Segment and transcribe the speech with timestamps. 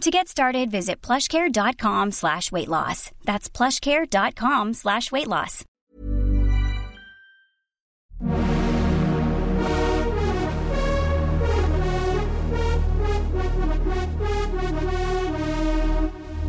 [0.00, 3.10] To get started, visit plushcare.com slash weight loss.
[3.26, 5.62] That's plushcare.com slash weight loss.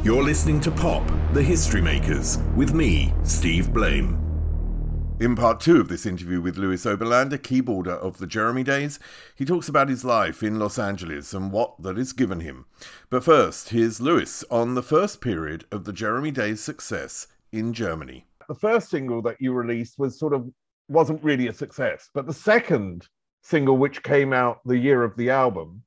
[0.05, 4.31] You're listening to Pop, the History Makers, with me, Steve Blame.
[5.22, 8.97] In part two of this interview with Louis Oberlander, keyboarder of the Jeremy Days,
[9.36, 12.66] he talks about his life in Los Angeles and what that has given him.
[13.11, 18.25] But first, here's Louis on the first period of the Jeremy Days' success in Germany.
[18.47, 20.50] The first single that you released was sort of
[20.88, 23.08] wasn't really a success, but the second
[23.44, 25.83] single, which came out the year of the album,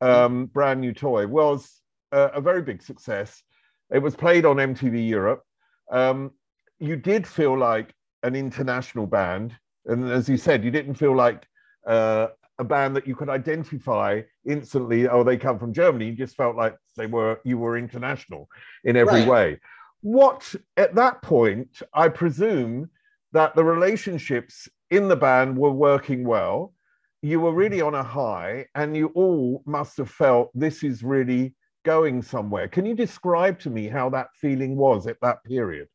[0.00, 1.80] um, Brand New Toy, was
[2.12, 3.42] a, a very big success.
[3.90, 5.42] It was played on MTV Europe.
[5.90, 6.30] Um,
[6.78, 7.92] you did feel like
[8.22, 9.56] an international band,
[9.86, 11.46] and as you said, you didn't feel like
[11.86, 15.08] uh, a band that you could identify instantly.
[15.08, 16.06] Oh, they come from Germany.
[16.06, 18.48] You just felt like they were you were international
[18.84, 19.28] in every Right.
[19.28, 19.60] way.
[20.00, 22.90] What at that point, I presume
[23.32, 26.74] that the relationships in the band were working well.
[27.22, 31.54] You were really on a high, and you all must have felt this is really
[31.84, 32.68] going somewhere.
[32.68, 35.88] Can you describe to me how that feeling was at that period?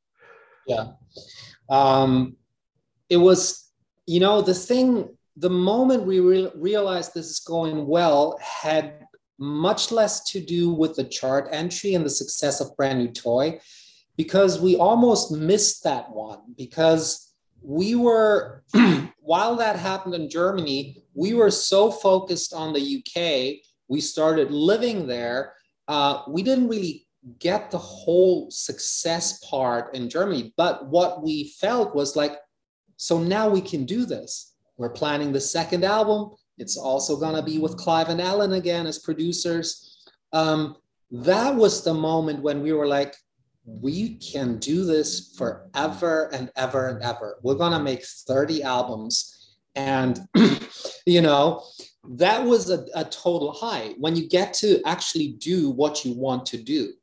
[0.68, 0.92] Yeah.
[1.70, 2.36] Um,
[3.10, 3.70] it was,
[4.06, 9.08] you know, the thing, the moment we re- realized this is going well had
[9.40, 13.60] much less to do with the chart entry and the success of Brand New Toy,
[14.16, 16.40] because we almost missed that one.
[16.56, 18.64] Because we were,
[19.20, 25.08] while that happened in Germany, we were so focused on the UK, we started living
[25.08, 25.54] there.
[25.88, 27.06] Uh, we didn't really
[27.40, 30.54] get the whole success part in Germany.
[30.58, 32.38] But what we felt was like,
[32.98, 34.56] so now we can do this.
[34.78, 36.32] We're planning the second album.
[36.58, 40.06] It's also going to be with Clive and Alan again as producers.
[40.34, 40.78] Um,
[41.12, 43.16] that was the moment when we were like,
[43.66, 47.38] we can do this forever and ever and ever.
[47.44, 49.56] We're going to make 30 albums.
[49.76, 50.20] And,
[51.06, 51.64] you know,
[52.04, 56.46] that was a, a total high when you get to actually do what you want
[56.48, 56.94] to do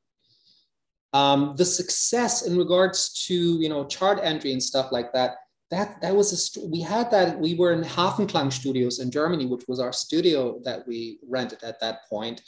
[1.13, 5.37] um, the success in regards to you know chart entry and stuff like that
[5.71, 9.47] that that was a st- we had that we were in Hafenklang Studios in Germany
[9.47, 12.43] which was our studio that we rented at that point.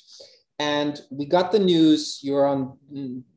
[0.58, 2.76] And we got the news you're on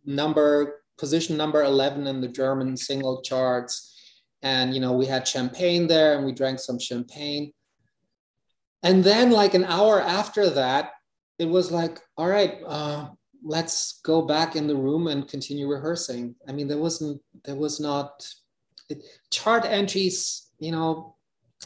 [0.05, 3.93] number position number 11 in the German single charts.
[4.41, 7.51] And you know we had champagne there and we drank some champagne.
[8.83, 10.91] And then like an hour after that
[11.37, 13.09] it was like all right uh,
[13.45, 16.35] let's go back in the room and continue rehearsing.
[16.49, 18.27] I mean there wasn't there was not
[18.89, 21.15] it, chart entries you know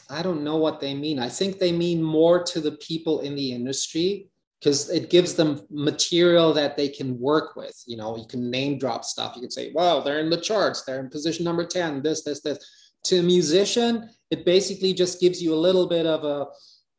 [0.08, 1.18] i don't know what they mean.
[1.18, 4.28] I think they mean more to the people in the industry
[4.58, 7.82] because it gives them material that they can work with.
[7.86, 9.32] You know you can name drop stuff.
[9.34, 10.82] You can say wow they're in the charts.
[10.82, 12.58] They're in position number 10 this this this.
[13.04, 16.46] To a musician it basically just gives you a little bit of a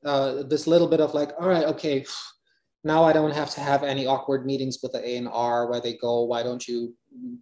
[0.03, 2.03] uh, this little bit of like all right okay
[2.83, 6.23] now I don't have to have any awkward meetings with the A&R where they go,
[6.23, 6.95] why don't you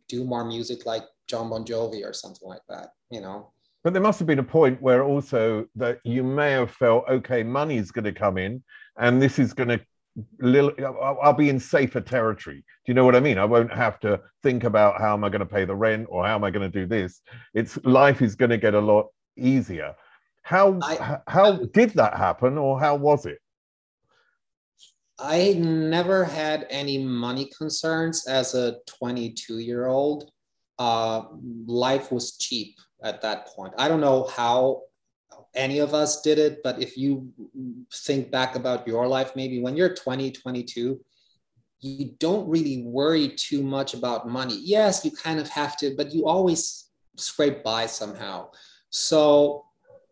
[0.08, 3.52] do more music like John Bon Jovi or something like that, you know?
[3.84, 7.44] But there must have been a point where also that you may have felt, okay,
[7.44, 8.62] money's going to come in
[8.98, 9.80] and this is going to
[10.42, 10.74] little,
[11.24, 12.58] I'll be in safer territory.
[12.58, 13.38] Do you know what I mean?
[13.38, 16.26] I won't have to think about how am I going to pay the rent or
[16.26, 17.22] how am I going to do this.
[17.54, 19.08] It's life is going to get a lot
[19.38, 19.96] easier.
[20.44, 23.38] How I, how did that happen, or how was it?
[25.20, 30.32] I never had any money concerns as a 22 year old.
[30.78, 31.24] Uh,
[31.66, 33.74] life was cheap at that point.
[33.78, 34.84] I don't know how
[35.56, 37.32] any of us did it, but if you
[37.94, 41.00] think back about your life, maybe when you're 20, 22,
[41.82, 44.60] you don't really worry too much about money.
[44.62, 48.50] Yes, you kind of have to, but you always scrape by somehow.
[48.90, 49.66] So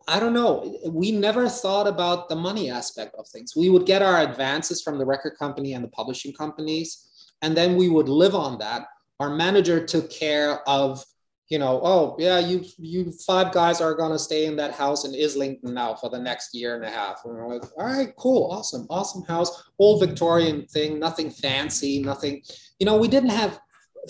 [0.08, 0.80] I don't know.
[0.90, 3.56] We never thought about the money aspect of things.
[3.56, 7.76] We would get our advances from the record company and the publishing companies, and then
[7.76, 8.84] we would live on that.
[9.20, 11.04] Our manager took care of
[11.50, 15.16] you know, oh yeah, you you five guys are gonna stay in that house in
[15.16, 17.22] Islington now for the next year and a half.
[17.24, 22.44] And we're like, all right, cool, awesome, awesome house, old Victorian thing, nothing fancy, nothing.
[22.80, 23.62] You know, we didn't have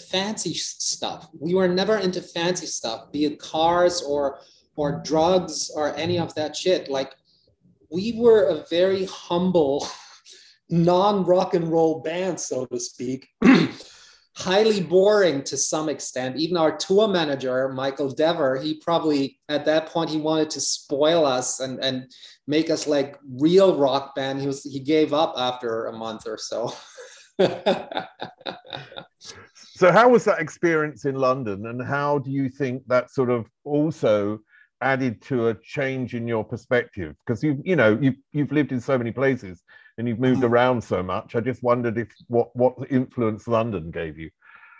[0.09, 1.29] fancy stuff.
[1.39, 4.39] We were never into fancy stuff, be it cars or
[4.77, 6.89] or drugs or any of that shit.
[6.89, 7.13] Like
[7.91, 9.85] we were a very humble,
[10.69, 13.27] non-rock and roll band, so to speak.
[14.37, 16.37] highly boring to some extent.
[16.37, 21.25] Even our tour manager, Michael Dever, he probably at that point he wanted to spoil
[21.25, 22.05] us and and
[22.45, 24.39] make us like real rock band.
[24.39, 26.71] He was he gave up after a month or so.
[29.53, 33.47] so how was that experience in London and how do you think that sort of
[33.63, 34.39] also
[34.81, 38.79] added to a change in your perspective because you you know you've you've lived in
[38.79, 39.63] so many places
[39.97, 40.49] and you've moved mm.
[40.49, 41.35] around so much.
[41.35, 44.29] I just wondered if what what influence London gave you.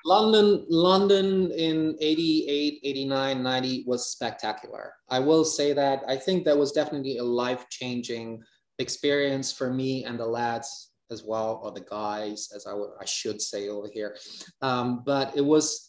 [0.05, 4.93] London, London in 88, 89, 90 was spectacular.
[5.09, 6.03] I will say that.
[6.07, 8.41] I think that was definitely a life-changing
[8.79, 13.67] experience for me and the lads as well, or the guys, as I should say
[13.67, 14.15] over here.
[14.61, 15.86] Um, but it was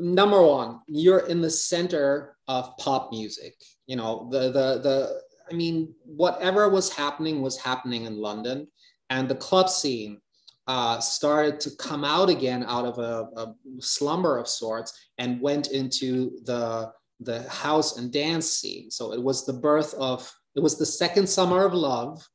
[0.00, 3.54] number one, you're in the center of pop music.
[3.86, 5.20] You know, the the the
[5.50, 8.68] I mean, whatever was happening was happening in London,
[9.10, 10.20] and the club scene
[10.66, 15.72] uh, started to come out again out of a, a, slumber of sorts and went
[15.72, 18.90] into the the house and dance scene.
[18.90, 22.26] So it was the birth of it was the second summer of love.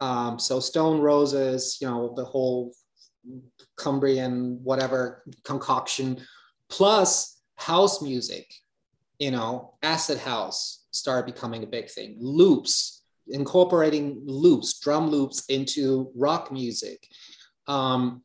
[0.00, 2.72] Um, so Stone Roses, you know, the whole
[3.76, 6.20] Cumbrian whatever concoction,
[6.72, 8.50] plus house music,
[9.18, 12.16] you know, acid house, started becoming a big thing.
[12.18, 17.06] Loops, incorporating loops, drum loops into rock music.
[17.68, 18.22] Um,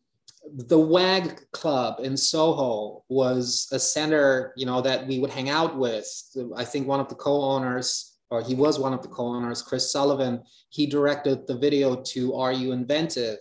[0.55, 5.77] the WAG Club in Soho was a center, you know, that we would hang out
[5.77, 6.07] with.
[6.55, 10.41] I think one of the co-owners, or he was one of the co-owners, Chris Sullivan.
[10.69, 13.39] He directed the video to "Are You Inventive?"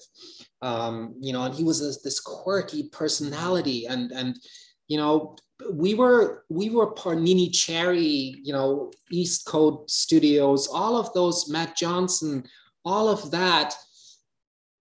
[0.62, 4.36] Um, you know, and he was this, this quirky personality, and and
[4.88, 5.36] you know,
[5.72, 11.76] we were we were Parnini Cherry, you know, East Coast Studios, all of those, Matt
[11.76, 12.44] Johnson,
[12.84, 13.74] all of that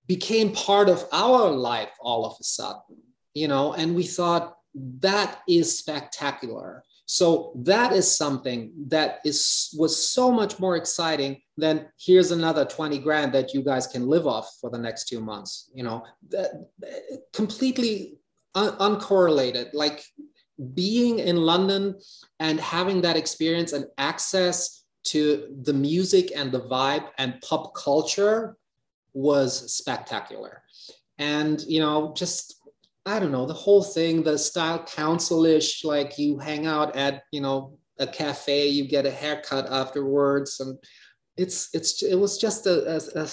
[0.07, 3.01] became part of our life all of a sudden,
[3.33, 4.57] you know, and we thought
[4.99, 6.83] that is spectacular.
[7.07, 12.97] So that is something that is was so much more exciting than here's another 20
[12.99, 16.67] grand that you guys can live off for the next two months, you know, that,
[17.31, 18.17] completely
[18.55, 19.69] un- uncorrelated.
[19.73, 20.03] Like
[20.73, 21.99] being in London
[22.39, 28.57] and having that experience and access to the music and the vibe and pop culture
[29.13, 30.63] was spectacular.
[31.17, 32.55] And, you know, just,
[33.05, 37.41] I don't know, the whole thing, the style council-ish, like you hang out at, you
[37.41, 40.59] know, a cafe, you get a haircut afterwards.
[40.59, 40.77] And
[41.37, 43.23] it's, it's, it was just a, a,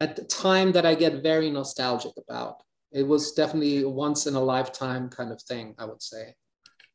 [0.00, 2.62] a the time that I get very nostalgic about.
[2.94, 6.34] It was definitely a once in a lifetime kind of thing, I would say.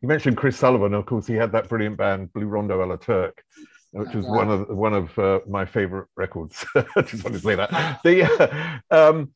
[0.02, 0.94] You mentioned Chris Sullivan.
[0.94, 3.44] Of course, he had that brilliant band Blue Rondo a la Turk,
[3.92, 6.66] which was one of one of uh, my favorite records.
[6.76, 8.00] I just want to say that.
[8.06, 9.34] The, uh, um,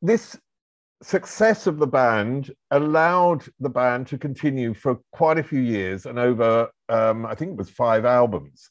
[0.00, 0.38] this
[1.02, 6.18] success of the band allowed the band to continue for quite a few years and
[6.18, 8.70] over, um, I think it was five albums.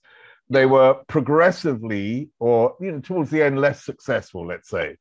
[0.49, 4.47] They were progressively, or you know, towards the end, less successful.
[4.47, 4.95] Let's say.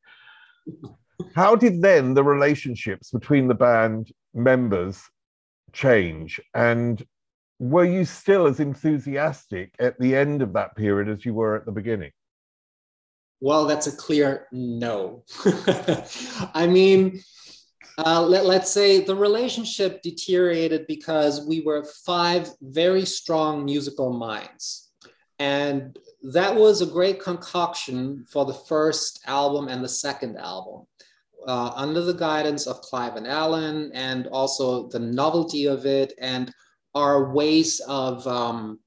[1.35, 5.03] How did then the relationships between the band members
[5.73, 6.41] change?
[6.55, 7.05] And
[7.59, 11.65] were you still as enthusiastic at the end of that period as you were at
[11.65, 12.13] the beginning?
[13.41, 15.25] Well, that's a clear no.
[16.55, 17.21] I mean,
[17.99, 24.91] uh, let, let's say the relationship deteriorated because we were five very strong musical minds.
[25.39, 25.99] And
[26.33, 30.87] that was a great concoction for the first album and the second album.
[31.47, 36.53] Uh, under the guidance of Clive and Alan, and also the novelty of it, and
[36.95, 38.81] our ways of um,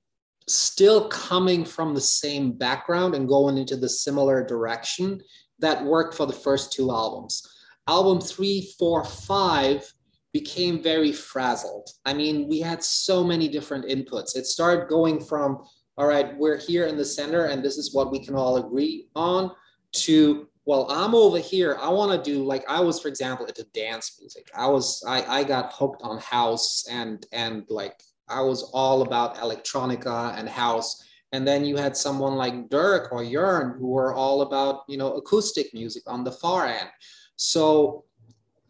[0.50, 5.22] still coming from the same background and going into the similar direction
[5.60, 7.48] that worked for the first two albums.
[7.88, 9.90] Album three, four, five
[10.34, 11.90] became very frazzled.
[12.06, 14.36] I mean, we had so many different inputs.
[14.36, 15.64] It started going from,
[15.98, 19.08] all right, we're here in the center and this is what we can all agree
[19.16, 19.52] on,
[19.92, 21.80] to, well, I'm over here.
[21.82, 24.52] I want to do like I was, for example, into dance music.
[24.56, 29.38] I was, I, I got hooked on house and and like I was all about
[29.38, 31.04] electronica and house.
[31.32, 35.14] And then you had someone like Dirk or Jörn who were all about, you know,
[35.14, 36.90] acoustic music on the far end.
[37.36, 38.06] So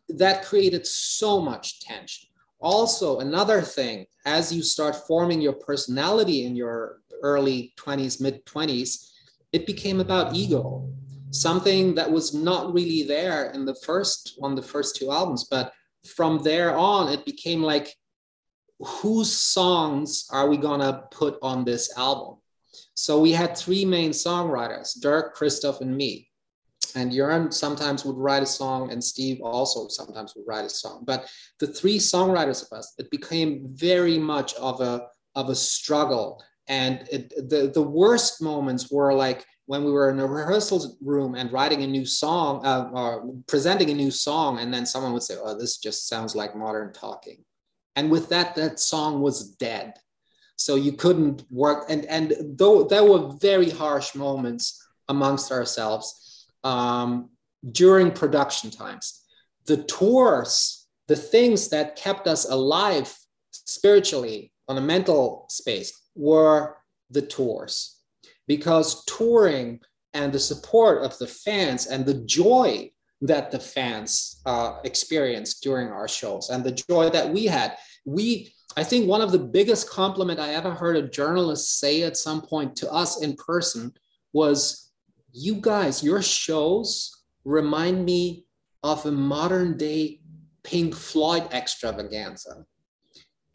[0.07, 2.29] that created so much tension.
[2.61, 9.09] Also, another thing, as you start forming your personality in your early 20s, mid 20s,
[9.51, 10.87] it became about ego,
[11.31, 15.47] something that was not really there in the first on the first two albums.
[15.49, 15.73] But
[16.05, 17.93] from there on, it became like,
[18.79, 22.37] whose songs are we gonna put on this album?
[22.93, 26.29] So we had three main songwriters, Dirk, Christoph, and me
[26.95, 31.03] and Jörn sometimes would write a song, and Steve also sometimes would write a song.
[31.05, 36.43] But the three songwriters of us, it became very much of a of a struggle.
[36.67, 41.35] And it, the the worst moments were like when we were in a rehearsal room
[41.35, 45.21] and writing a new song, uh, or presenting a new song, and then someone would
[45.21, 47.45] say, "Oh, this just sounds like modern talking,"
[47.95, 49.93] and with that, that song was dead.
[50.55, 57.29] So you couldn't work, and and though there were very harsh moments amongst ourselves um,
[57.71, 59.21] during production times.
[59.67, 63.15] The tours, the things that kept us alive
[63.51, 66.77] spiritually on a mental space were
[67.11, 67.98] the tours.
[68.49, 69.79] Because touring
[70.13, 72.91] and the support of the fans and the joy
[73.21, 78.51] that the fans uh, experienced during our shows and the joy that we had, we
[78.77, 82.41] I think one of the biggest compliment I ever heard a journalist say at some
[82.41, 83.93] point to us in person
[84.31, 84.91] was
[85.31, 88.45] you guys, your shows remind me
[88.83, 90.21] of a modern day
[90.63, 92.65] Pink Floyd extravaganza.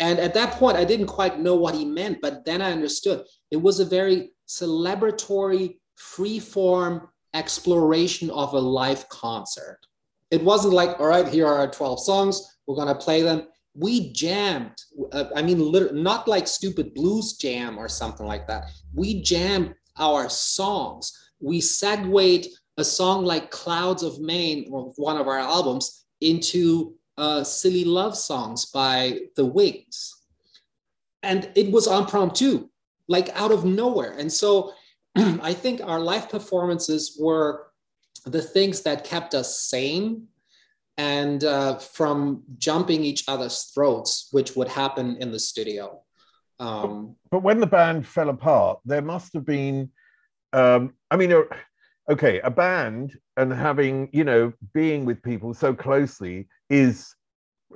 [0.01, 3.25] And at that point, I didn't quite know what he meant, but then I understood.
[3.51, 9.81] It was a very celebratory, free form exploration of a live concert.
[10.31, 13.47] It wasn't like, all right, here are our 12 songs, we're going to play them.
[13.77, 14.81] We jammed.
[15.13, 15.73] Uh, I mean,
[16.03, 18.71] not like stupid blues jam or something like that.
[18.95, 21.13] We jammed our songs
[21.45, 22.47] we segued
[22.79, 28.67] a song like Clouds of Maine, one of our albums, into uh, Silly Love Songs
[28.67, 30.17] by The Wings.
[31.23, 32.69] And it was impromptu,
[33.09, 34.13] like out of nowhere.
[34.19, 34.73] And so
[35.17, 37.67] I think our live performances were
[38.27, 40.29] the things that kept us sane
[40.97, 46.01] and uh, from jumping each other's throats, which would happen in the studio.
[46.61, 49.91] Um, but when the band fell apart, there must have been
[50.55, 51.43] um, I mean, uh,
[52.09, 57.13] okay, a band and having, you know, being with people so closely is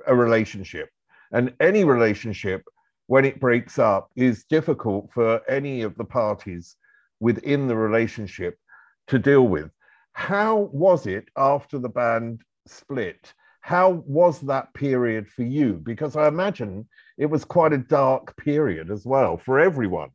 [0.07, 0.89] a relationship.
[1.31, 2.63] And any relationship,
[3.09, 6.75] when it breaks up, is difficult for any of the parties
[7.19, 8.59] within the relationship
[9.07, 9.71] to deal with.
[10.13, 13.33] How was it after the band split?
[13.61, 15.81] How was that period for you?
[15.83, 16.87] Because I imagine
[17.17, 20.11] it was quite a dark period as well for everyone.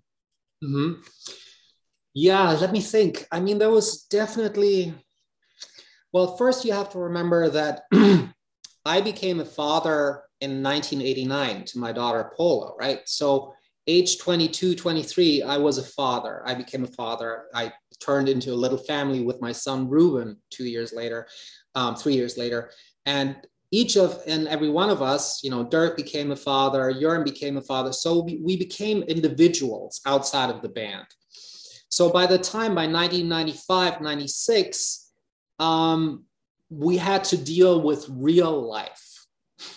[0.63, 1.01] Mm-hmm.
[2.15, 3.27] Yeah, let me think.
[3.33, 4.95] I mean, there was definitely,
[6.13, 7.83] well, first you have to remember that
[8.87, 13.01] I became a father in 1989 to my daughter Paula, right?
[13.07, 13.55] So,
[13.87, 16.43] age 22, 23, I was a father.
[16.47, 17.45] I became a father.
[17.55, 21.27] I turned into a little family with my son Ruben two years later,
[21.75, 22.71] um, three years later.
[23.05, 23.37] And
[23.71, 27.57] each of and every one of us, you know, Dirk became a father, Jörn became
[27.57, 27.93] a father.
[27.93, 31.07] So we, we became individuals outside of the band.
[31.89, 35.11] So by the time by 1995, 96,
[35.59, 36.25] um,
[36.71, 39.14] we had to deal with real life.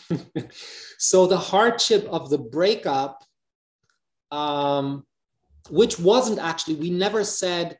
[0.97, 3.23] so the hardship of the breakup,
[4.31, 5.05] um,
[5.69, 7.77] which wasn't actually, we never said,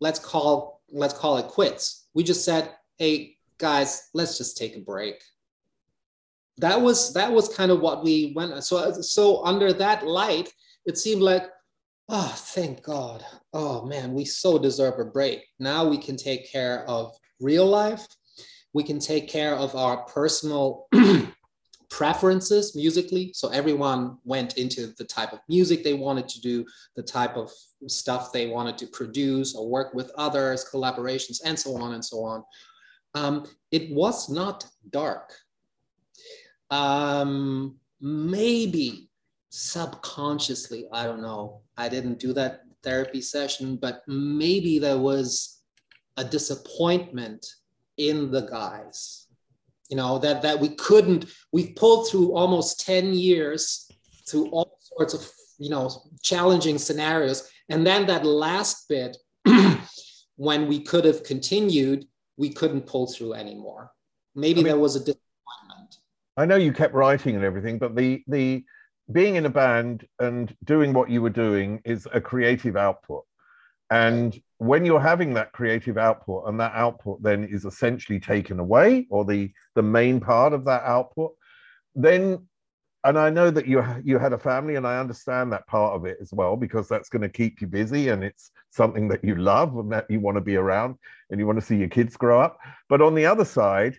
[0.00, 2.08] let's call, let's call it quits.
[2.14, 5.22] We just said, hey guys, let's just take a break.
[6.58, 8.62] That was that was kind of what we went.
[8.62, 10.52] So so under that light,
[10.86, 11.50] it seemed like
[12.08, 13.24] oh, thank God.
[13.52, 15.46] Oh man, we so deserve a break.
[15.58, 18.06] Now we can take care of real life.
[18.72, 20.86] We can take care of our personal
[21.94, 23.30] preferences musically.
[23.34, 27.52] So everyone went into the type of music they wanted to do, the type of
[27.86, 32.24] stuff they wanted to produce or work with others, collaborations, and so on and so
[32.24, 32.42] on.
[33.14, 35.34] Um, it was not dark.
[36.68, 39.08] Um, maybe
[39.50, 41.60] subconsciously, I don't know.
[41.76, 45.60] I didn't do that therapy session, but maybe there was
[46.16, 47.46] a disappointment
[47.98, 49.23] in the guys
[49.90, 53.90] you know that that we couldn't we've pulled through almost 10 years
[54.28, 55.90] through all sorts of you know
[56.22, 57.50] challenging scenarios.
[57.68, 59.16] And then that last bit
[60.36, 63.92] when we could have continued we couldn't pull through anymore.
[64.34, 65.98] Maybe I mean, there was a disappointment.
[66.36, 68.64] I know you kept writing and everything but the the
[69.12, 73.24] being in a band and doing what you were doing is a creative output
[73.94, 79.06] and when you're having that creative output and that output then is essentially taken away
[79.10, 81.32] or the the main part of that output
[81.94, 82.38] then
[83.04, 86.06] and i know that you you had a family and i understand that part of
[86.06, 89.36] it as well because that's going to keep you busy and it's something that you
[89.36, 90.96] love and that you want to be around
[91.30, 92.58] and you want to see your kids grow up.
[92.88, 93.98] But on the other side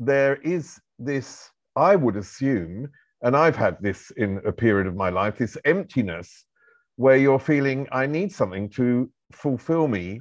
[0.00, 2.88] there is this i would assume
[3.22, 6.46] and i've had this in a period of my life this emptiness
[6.96, 10.20] where you're feeling i need something to fulfill me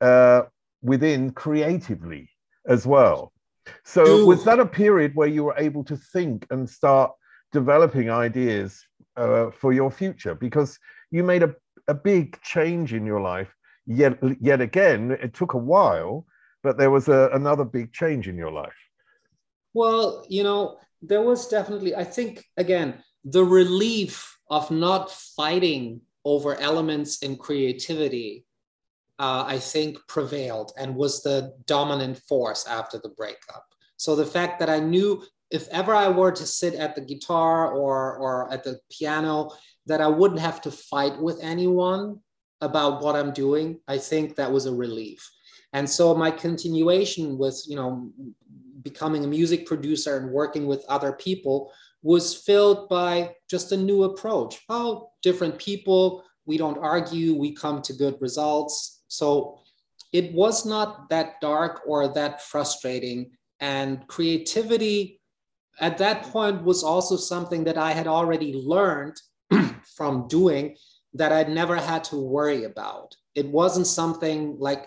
[0.00, 0.42] uh,
[0.82, 2.28] within creatively
[2.66, 3.32] as well.
[3.84, 4.26] So, Ooh.
[4.26, 7.12] was that a period where you were able to think and start
[7.52, 8.84] developing ideas
[9.16, 10.34] uh, for your future?
[10.34, 10.78] Because
[11.10, 11.54] you made a,
[11.88, 13.54] a big change in your life.
[13.86, 16.26] Yet, yet again, it took a while,
[16.62, 18.76] but there was a, another big change in your life.
[19.74, 26.58] Well, you know, there was definitely, I think, again, the relief of not fighting over
[26.60, 28.44] elements in creativity,
[29.18, 33.66] uh, I think prevailed and was the dominant force after the breakup.
[33.96, 37.72] So the fact that I knew if ever I were to sit at the guitar
[37.72, 39.50] or, or at the piano,
[39.86, 42.18] that I wouldn't have to fight with anyone
[42.62, 45.30] about what I'm doing, I think that was a relief.
[45.72, 48.10] And so my continuation with, you know,
[48.82, 54.04] becoming a music producer and working with other people was filled by just a new
[54.04, 54.60] approach.
[54.68, 59.02] Oh, different people, we don't argue, we come to good results.
[59.08, 59.60] So
[60.12, 63.30] it was not that dark or that frustrating.
[63.60, 65.20] And creativity
[65.80, 69.16] at that point was also something that I had already learned
[69.96, 70.76] from doing
[71.14, 73.14] that I'd never had to worry about.
[73.34, 74.86] It wasn't something like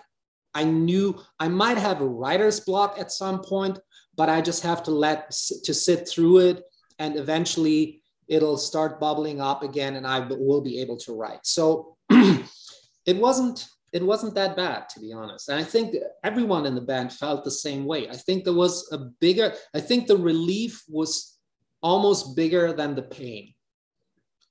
[0.54, 3.78] I knew I might have a writer's block at some point,
[4.16, 5.30] but I just have to let
[5.64, 6.62] to sit through it
[6.98, 11.44] and eventually it'll start bubbling up again and I will be able to write.
[11.44, 15.48] So it wasn't it wasn't that bad to be honest.
[15.48, 18.08] And I think everyone in the band felt the same way.
[18.08, 21.38] I think there was a bigger I think the relief was
[21.82, 23.54] almost bigger than the pain.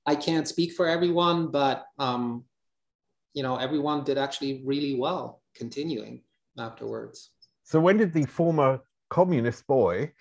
[0.06, 2.44] I can't speak for everyone, but um,
[3.34, 6.22] you know, everyone did actually really well continuing
[6.58, 7.30] afterwards.
[7.64, 8.80] So when did the former
[9.10, 10.12] communist boy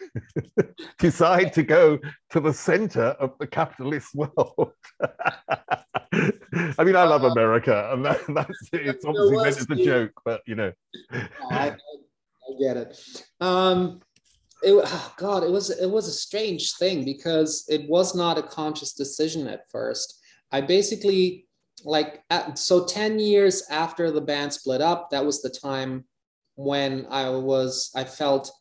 [1.00, 2.00] decide to go
[2.32, 4.72] to the center of the capitalist world.
[6.14, 10.14] I mean, I love uh, America, and that, that's it's obviously meant as a joke,
[10.24, 10.72] but you know.
[11.52, 11.76] I, I,
[12.60, 13.26] get it.
[13.42, 14.02] Um,
[14.64, 18.44] it, oh God, it was it was a strange thing because it was not a
[18.44, 20.22] conscious decision at first.
[20.52, 21.46] I basically
[21.84, 26.06] like at, so 10 years after the band split up that was the time
[26.56, 28.52] when i was i felt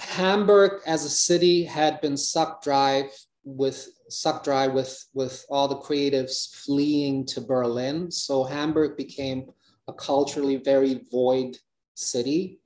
[0.00, 3.08] Hamburg as a city had been sucked dry
[3.44, 8.10] with sucked dry with with all the creatives fleeing to Berlin.
[8.10, 9.50] So Hamburg became
[9.88, 11.56] a culturally very void
[11.94, 12.60] city.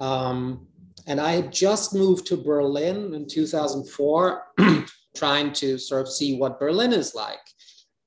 [0.00, 0.66] Um,
[1.06, 4.42] and I had just moved to Berlin in 2004,
[5.16, 7.38] trying to sort of see what Berlin is like.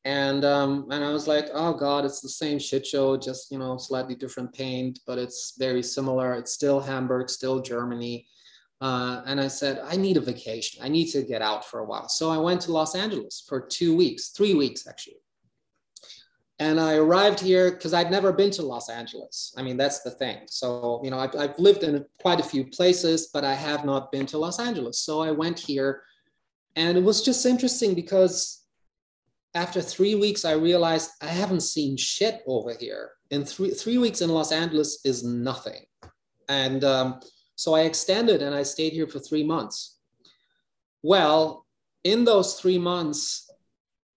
[0.03, 3.59] And um, and I was like, oh God, it's the same shit show, just you
[3.59, 6.33] know, slightly different paint, but it's very similar.
[6.33, 8.25] It's still Hamburg, still Germany.
[8.79, 10.83] Uh, and I said, I need a vacation.
[10.83, 12.09] I need to get out for a while.
[12.09, 15.17] So I went to Los Angeles for two weeks, three weeks actually.
[16.59, 19.53] And I arrived here because I'd never been to Los Angeles.
[19.57, 20.39] I mean, that's the thing.
[20.47, 24.11] So, you know, I've, I've lived in quite a few places, but I have not
[24.11, 24.99] been to Los Angeles.
[24.99, 26.03] So I went here
[26.75, 28.63] and it was just interesting because
[29.55, 33.11] after three weeks, I realized I haven't seen shit over here.
[33.31, 35.83] In three, three weeks in Los Angeles is nothing.
[36.47, 37.19] And, um,
[37.57, 39.97] so I extended and I stayed here for three months.
[41.01, 41.65] Well,
[42.03, 43.51] in those three months,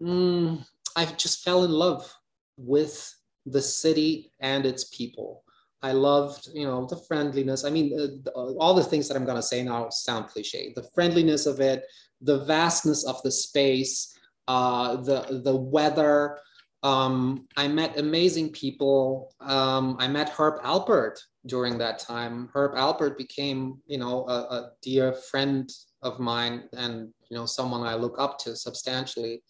[0.01, 2.13] mm, I just fell in love
[2.59, 3.13] with
[3.47, 5.43] the city and its people.
[5.83, 7.65] I loved, you know, the friendliness.
[7.65, 10.75] I mean, uh, all the things that I'm going to say now sound cliche.
[10.77, 11.85] The friendliness of it,
[12.21, 14.15] the vastness of the space,
[14.49, 16.39] uh, the the weather.
[16.83, 19.35] Um, I met amazing people.
[19.41, 22.49] Um, I met Herb Alpert during that time.
[22.55, 25.71] Herb Alpert became, you know, a, a dear friend
[26.03, 29.43] of mine and you know someone I look up to substantially.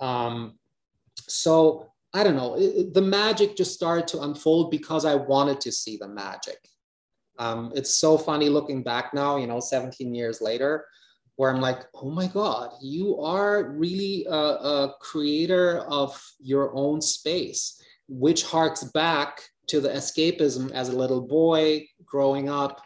[0.00, 0.58] Um,
[1.28, 5.72] so I don't know, it, the magic just started to unfold because I wanted to
[5.72, 6.58] see the magic.
[7.38, 10.86] Um, it's so funny looking back now, you know, 17 years later,
[11.36, 17.00] where I'm like, oh my God, you are really a, a creator of your own
[17.00, 22.80] space, which harks back to the escapism as a little boy growing up.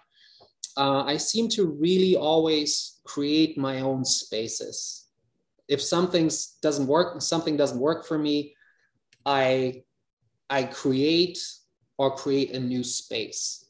[0.76, 5.06] Uh, I seem to really always create my own spaces.
[5.68, 6.30] If something
[6.62, 8.54] doesn't work, something doesn't work for me,
[9.24, 9.84] I
[10.48, 11.38] I create
[11.98, 13.69] or create a new space.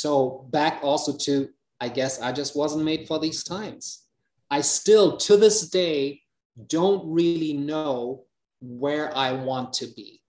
[0.00, 1.48] So, back also to,
[1.80, 4.04] I guess I just wasn't made for these times.
[4.48, 6.22] I still, to this day,
[6.68, 8.24] don't really know
[8.60, 10.22] where I want to be.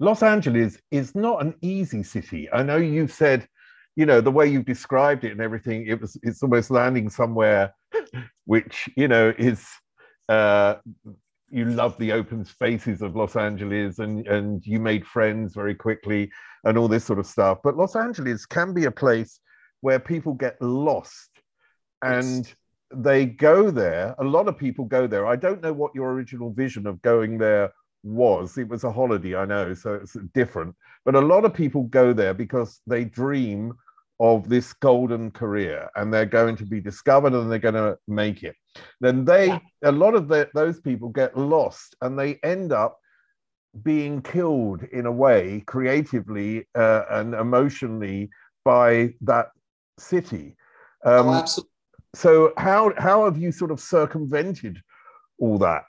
[0.00, 2.50] Los Angeles is not an easy city.
[2.50, 3.46] I know you've said
[3.94, 7.72] you know the way you've described it and everything it was it's almost landing somewhere
[8.44, 9.64] which you know is
[10.28, 10.74] uh
[11.48, 16.28] you love the open spaces of los angeles and and you made friends very quickly
[16.64, 17.58] and all this sort of stuff.
[17.62, 19.40] But los angeles can be a place
[19.80, 21.30] where people get lost
[22.02, 22.54] and yes.
[22.94, 24.14] they go there.
[24.18, 25.26] A lot of people go there.
[25.26, 27.72] I don't know what your original vision of going there
[28.02, 28.58] was.
[28.58, 30.74] It was a holiday i know so it's different.
[31.04, 33.74] But a lot of people go there because they dream
[34.20, 38.42] of this golden career and they're going to be discovered and they're going to make
[38.42, 38.54] it.
[39.00, 39.58] Then they yeah.
[39.82, 42.98] a lot of the, those people get lost and they end up
[43.82, 48.30] being killed in a way creatively uh, and emotionally
[48.64, 49.48] by that
[49.98, 50.56] city
[51.04, 51.70] um, oh, absolutely.
[52.14, 54.80] so how how have you sort of circumvented
[55.38, 55.84] all that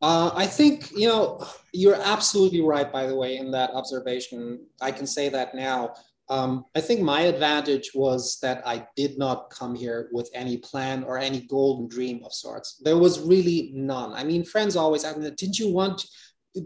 [0.00, 2.90] uh, I think you know you're absolutely right.
[2.92, 5.94] By the way, in that observation, I can say that now.
[6.30, 11.02] Um, I think my advantage was that I did not come here with any plan
[11.04, 12.80] or any golden dream of sorts.
[12.84, 14.12] There was really none.
[14.12, 16.04] I mean, friends always ask me, didn't you want,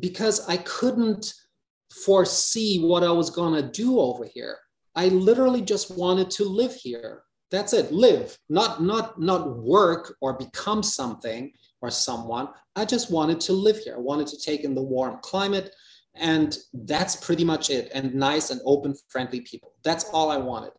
[0.01, 1.33] because I couldn't
[2.05, 4.59] foresee what I was going to do over here.
[4.95, 7.23] I literally just wanted to live here.
[7.51, 12.49] That's it, live, not, not, not work or become something or someone.
[12.77, 13.97] I just wanted to live here.
[13.97, 15.75] I wanted to take in the warm climate.
[16.15, 17.91] And that's pretty much it.
[17.95, 19.73] And nice and open, friendly people.
[19.83, 20.73] That's all I wanted.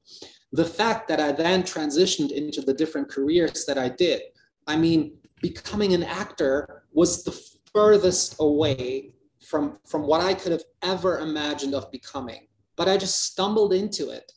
[0.52, 4.22] The fact that I then transitioned into the different careers that I did,
[4.68, 7.32] I mean, becoming an actor was the
[7.74, 12.48] furthest away from, from what I could have ever imagined of becoming.
[12.76, 14.32] But I just stumbled into it.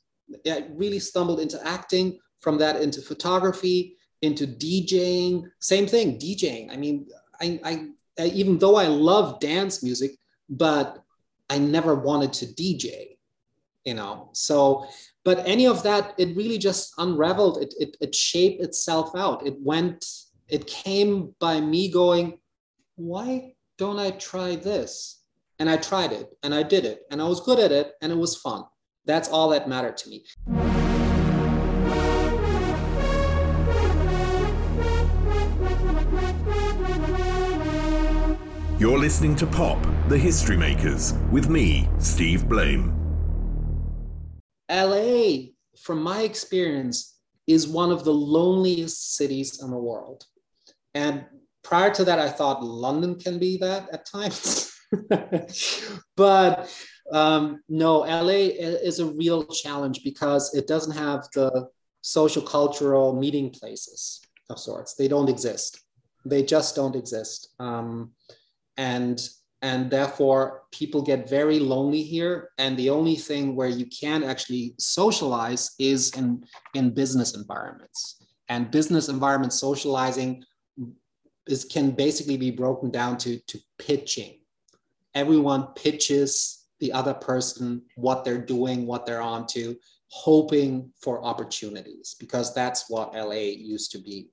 [0.46, 5.44] I really stumbled into acting, from that into photography, into DJing.
[5.60, 6.72] Same thing, DJing.
[6.72, 7.06] I mean,
[7.40, 10.12] I, I even though I love dance music,
[10.48, 11.02] but
[11.50, 13.18] I never wanted to DJ,
[13.84, 14.30] you know.
[14.32, 14.86] So,
[15.24, 17.62] but any of that, it really just unraveled.
[17.62, 19.46] It, it, it shaped itself out.
[19.46, 20.04] It went,
[20.48, 22.38] it came by me going,
[22.96, 25.22] why don't I try this?
[25.58, 28.10] And I tried it and I did it and I was good at it and
[28.10, 28.64] it was fun.
[29.04, 30.24] That's all that mattered to me.
[38.78, 39.78] You're listening to Pop,
[40.08, 42.94] the History Makers, with me, Steve Blame.
[44.70, 50.24] LA, from my experience, is one of the loneliest cities in the world.
[50.94, 51.26] And
[51.66, 54.72] prior to that, I thought London can be that at times.
[56.16, 56.72] but
[57.12, 58.54] um, no, LA
[58.88, 61.68] is a real challenge because it doesn't have the
[62.02, 64.94] social cultural meeting places of sorts.
[64.94, 65.80] They don't exist.
[66.24, 67.48] They just don't exist.
[67.58, 68.12] Um,
[68.76, 69.28] and
[69.62, 74.74] and therefore people get very lonely here and the only thing where you can actually
[74.78, 80.44] socialize is in in business environments and business environment socializing
[81.46, 84.40] is can basically be broken down to to pitching.
[85.14, 89.76] Everyone pitches the other person what they're doing what they're on to
[90.08, 94.28] hoping for opportunities because that's what la used to be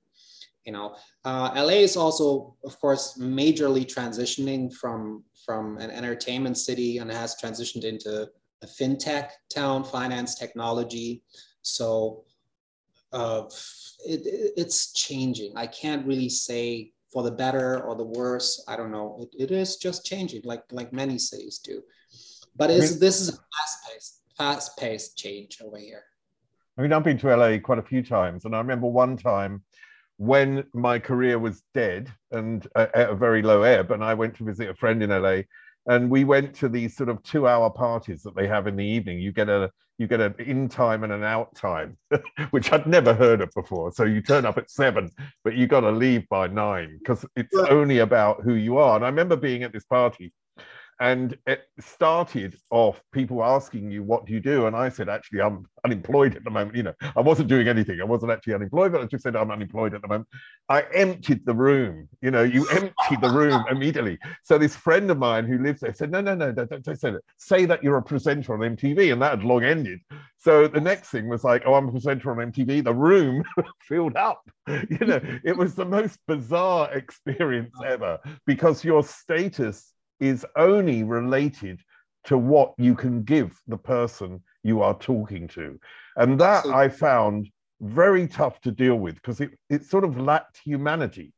[0.64, 0.96] you know.
[1.24, 7.36] Uh, la is also of course majorly transitioning from from an entertainment city and has
[7.36, 8.28] transitioned into
[8.62, 11.22] a fintech town finance technology.
[11.62, 12.24] So
[13.12, 13.44] uh,
[14.06, 15.52] it, it's changing.
[15.56, 19.16] I can't really say for the better or the worse i don't know.
[19.22, 21.80] It, it is just changing like like many cities do.
[22.56, 26.02] But I mean, this is a fast-paced fast-paced change over here.
[26.76, 29.62] I mean i've been to la quite a few times and i remember one time
[30.16, 34.36] when my career was dead and uh, at a very low ebb, and I went
[34.36, 35.42] to visit a friend in LA,
[35.86, 39.18] and we went to these sort of two-hour parties that they have in the evening.
[39.20, 41.96] You get a you get an in time and an out time,
[42.50, 43.92] which I'd never heard of before.
[43.92, 45.10] So you turn up at seven,
[45.44, 48.96] but you got to leave by nine because it's only about who you are.
[48.96, 50.32] And I remember being at this party
[51.00, 54.66] and it started off people asking you, what do you do?
[54.66, 56.76] And I said, actually, I'm unemployed at the moment.
[56.76, 58.00] You know, I wasn't doing anything.
[58.00, 60.28] I wasn't actually unemployed, but I just said, I'm unemployed at the moment.
[60.68, 62.08] I emptied the room.
[62.22, 64.18] You know, you empty the room immediately.
[64.42, 67.10] So this friend of mine who lives there said, no, no, no, don't, don't say
[67.10, 67.22] that.
[67.38, 69.12] Say that you're a presenter on MTV.
[69.12, 70.00] And that had long ended.
[70.38, 72.84] So the next thing was like, oh, I'm a presenter on MTV.
[72.84, 73.44] The room
[73.88, 74.42] filled up.
[74.68, 81.80] You know, it was the most bizarre experience ever because your status is only related
[82.24, 85.78] to what you can give the person you are talking to.
[86.16, 87.48] And that I found
[87.80, 91.32] very tough to deal with because it, it sort of lacked humanity.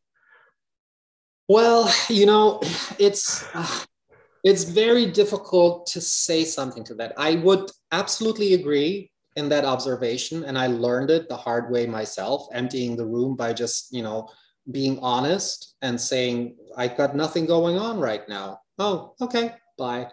[1.49, 2.61] Well, you know,
[2.99, 3.81] it's uh,
[4.45, 7.13] it's very difficult to say something to that.
[7.17, 12.47] I would absolutely agree in that observation, and I learned it the hard way myself,
[12.53, 14.29] emptying the room by just you know
[14.71, 20.09] being honest and saying I got nothing going on right now oh, okay, bye.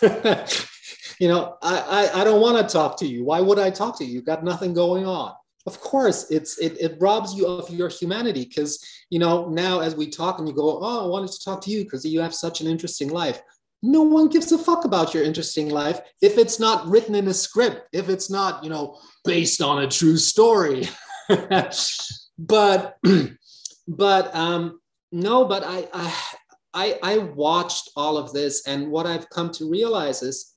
[1.18, 3.24] you know, I, I, I don't want to talk to you.
[3.24, 4.14] Why would I talk to you?
[4.14, 5.32] You've got nothing going on.
[5.66, 9.94] Of course, it's it, it robs you of your humanity because you know now as
[9.94, 12.34] we talk and you go, oh, I wanted to talk to you because you have
[12.34, 13.42] such an interesting life.
[13.82, 17.34] No one gives a fuck about your interesting life if it's not written in a
[17.34, 20.88] script, if it's not, you know, based on a true story.
[22.38, 22.96] but
[23.88, 24.80] but um
[25.12, 26.14] no, but I, I
[26.74, 30.54] I, I watched all of this, and what I've come to realize is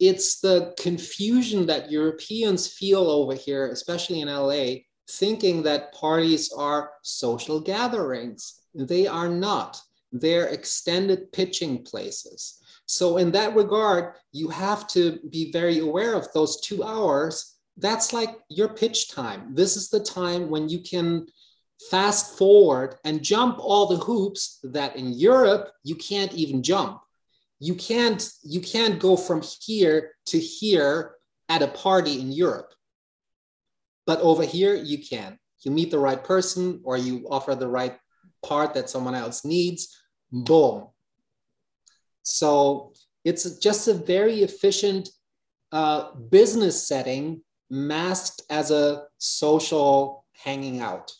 [0.00, 6.90] it's the confusion that Europeans feel over here, especially in LA, thinking that parties are
[7.02, 8.60] social gatherings.
[8.74, 9.80] They are not,
[10.12, 12.60] they're extended pitching places.
[12.86, 17.56] So, in that regard, you have to be very aware of those two hours.
[17.78, 19.54] That's like your pitch time.
[19.54, 21.26] This is the time when you can
[21.90, 27.00] fast forward and jump all the hoops that in Europe you can't even jump.
[27.60, 31.14] You can't you can't go from here to here
[31.48, 32.72] at a party in Europe.
[34.06, 35.38] But over here you can.
[35.60, 37.96] You meet the right person or you offer the right
[38.44, 39.98] part that someone else needs.
[40.30, 40.88] Boom.
[42.22, 42.92] So
[43.24, 45.08] it's just a very efficient
[45.72, 51.10] uh, business setting masked as a social hanging out.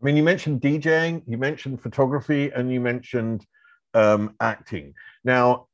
[0.00, 3.44] I mean, you mentioned DJing, you mentioned photography, and you mentioned
[3.94, 4.94] um, acting.
[5.24, 5.66] Now,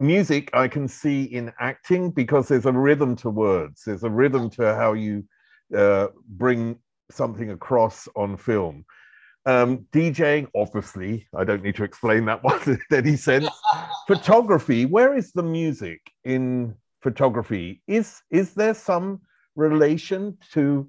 [0.00, 4.50] music I can see in acting because there's a rhythm to words, there's a rhythm
[4.50, 5.24] to how you
[5.76, 6.78] uh, bring
[7.10, 8.84] something across on film.
[9.46, 13.48] Um, DJing, obviously, I don't need to explain that one in any sense.
[14.08, 17.80] photography, where is the music in photography?
[17.86, 19.20] Is is there some
[19.54, 20.88] relation to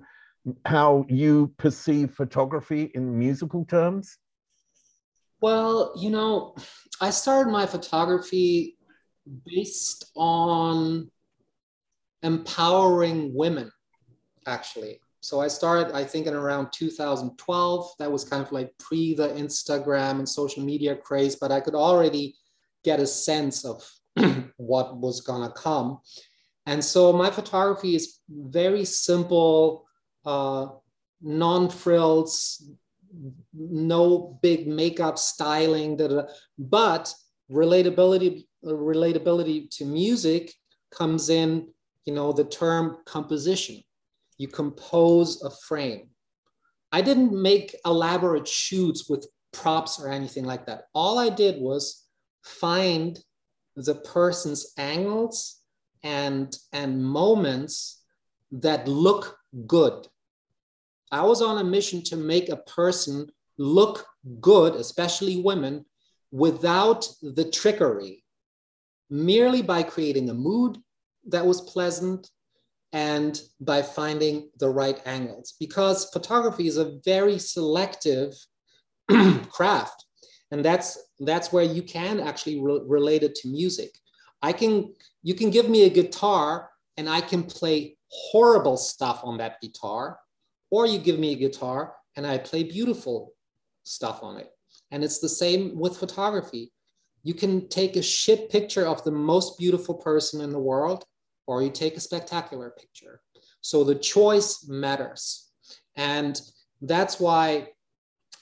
[0.65, 4.17] how you perceive photography in musical terms?
[5.41, 6.55] Well, you know,
[6.99, 8.77] I started my photography
[9.45, 11.11] based on
[12.23, 13.71] empowering women,
[14.47, 14.99] actually.
[15.21, 17.91] So I started, I think, in around 2012.
[17.99, 21.75] That was kind of like pre the Instagram and social media craze, but I could
[21.75, 22.35] already
[22.83, 23.83] get a sense of
[24.57, 25.99] what was gonna come.
[26.65, 29.86] And so my photography is very simple
[30.27, 30.67] uh,
[31.21, 32.69] non-frills,
[33.53, 36.27] no big makeup styling, da, da, da.
[36.59, 37.13] but
[37.49, 40.53] relatability relatability to music
[40.91, 41.67] comes in,
[42.05, 43.81] you know, the term composition.
[44.37, 46.09] You compose a frame.
[46.91, 50.83] I didn't make elaborate shoots with props or anything like that.
[50.93, 52.03] All I did was
[52.43, 53.17] find
[53.75, 55.61] the person's angles
[56.03, 58.03] and and moments
[58.51, 60.07] that look good.
[61.11, 64.05] I was on a mission to make a person look
[64.39, 65.85] good, especially women,
[66.31, 68.23] without the trickery,
[69.09, 70.77] merely by creating a mood
[71.27, 72.29] that was pleasant
[72.93, 75.55] and by finding the right angles.
[75.59, 78.33] Because photography is a very selective
[79.49, 80.05] craft.
[80.51, 83.91] And that's that's where you can actually re- relate it to music.
[84.41, 84.93] I can
[85.23, 90.19] you can give me a guitar and I can play horrible stuff on that guitar,
[90.69, 93.33] or you give me a guitar and I play beautiful
[93.83, 94.49] stuff on it.
[94.91, 96.71] And it's the same with photography.
[97.23, 101.03] You can take a shit picture of the most beautiful person in the world,
[101.45, 103.21] or you take a spectacular picture.
[103.61, 105.51] So the choice matters.
[105.95, 106.39] And
[106.81, 107.69] that's why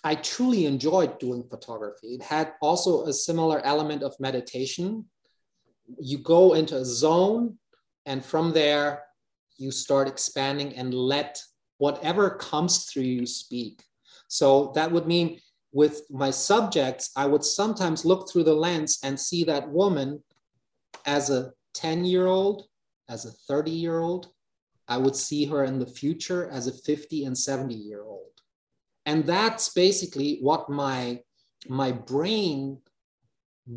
[0.03, 2.13] I truly enjoyed doing photography.
[2.13, 5.05] It had also a similar element of meditation.
[5.99, 7.57] You go into a zone,
[8.05, 9.03] and from there,
[9.57, 11.41] you start expanding and let
[11.77, 13.83] whatever comes through you speak.
[14.27, 15.39] So that would mean
[15.71, 20.23] with my subjects, I would sometimes look through the lens and see that woman
[21.05, 22.67] as a 10 year old,
[23.09, 24.29] as a 30 year old.
[24.87, 28.29] I would see her in the future as a 50 and 70 year old.
[29.05, 31.19] And that's basically what my,
[31.67, 32.79] my brain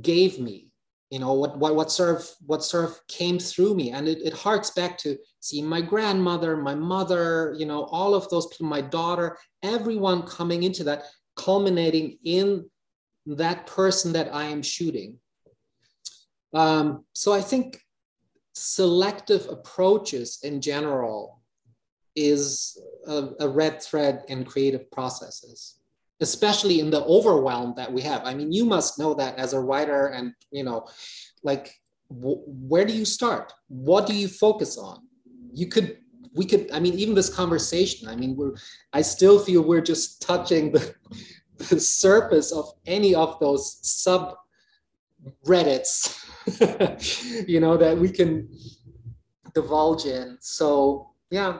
[0.01, 0.68] gave me
[1.11, 4.19] you know what what what sort of what sort of came through me and it,
[4.23, 8.67] it harks back to seeing my grandmother my mother you know all of those people
[8.67, 11.05] my daughter everyone coming into that
[11.39, 12.69] culminating in
[13.37, 15.19] that person that I am shooting.
[16.55, 17.81] Um, so I think
[18.55, 21.41] selective approaches in general
[22.17, 25.78] is a, a, red thread in creative processes,
[26.21, 28.23] especially in the overwhelm that we have.
[28.25, 30.87] I mean, you must know that as a writer, and you know,
[31.43, 31.75] like,
[32.11, 33.53] w- where do you start?
[33.69, 35.07] What do you focus on?
[35.53, 35.99] You could
[36.35, 38.55] we could i mean even this conversation i mean we're
[38.93, 40.95] i still feel we're just touching the,
[41.71, 44.35] the surface of any of those sub
[45.47, 46.25] reddits
[47.49, 48.49] you know that we can
[49.55, 51.59] divulge in so yeah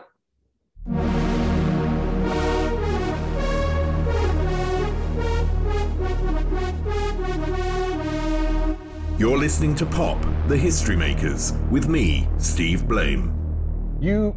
[9.19, 13.35] You're listening to Pop, the History Makers, with me, Steve Blame.
[14.01, 14.37] You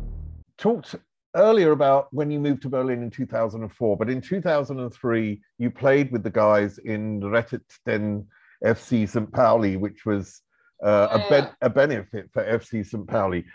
[0.58, 0.96] talked
[1.36, 6.24] earlier about when you moved to Berlin in 2004, but in 2003, you played with
[6.24, 8.26] the guys in Rettet den
[8.66, 9.32] FC St.
[9.32, 10.42] Pauli, which was
[10.84, 11.28] uh, yeah.
[11.28, 13.06] a, be- a benefit for FC St.
[13.06, 13.46] Pauli.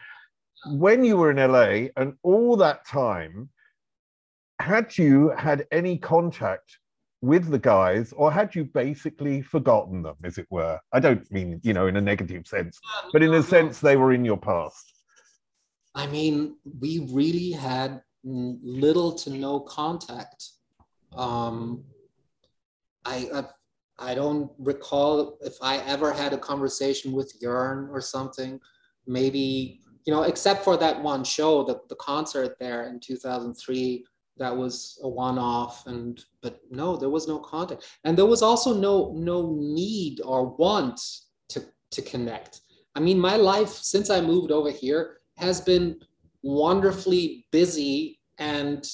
[0.74, 3.48] When you were in LA and all that time,
[4.60, 6.78] had you had any contact
[7.22, 10.78] with the guys, or had you basically forgotten them, as it were?
[10.92, 12.78] I don't mean, you know, in a negative sense,
[13.12, 14.92] but in a sense they were in your past.
[15.94, 20.50] I mean, we really had little to no contact.
[21.16, 21.84] Um,
[23.04, 28.60] I, I, I don't recall if I ever had a conversation with Jörn or something.
[29.06, 34.06] Maybe you know, except for that one show, the, the concert there in 2003,
[34.38, 38.74] that was a one-off and but no there was no contact and there was also
[38.74, 41.00] no no need or want
[41.48, 42.60] to to connect
[42.94, 45.96] i mean my life since i moved over here has been
[46.42, 48.86] wonderfully busy and